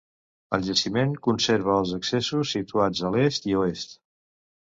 El 0.57 0.63
jaciment 0.67 1.11
conserva 1.27 1.75
els 1.81 1.91
accessos 1.97 2.55
situats 2.57 3.05
a 3.09 3.11
l'est 3.17 3.47
i 3.51 3.57
oest. 3.63 3.97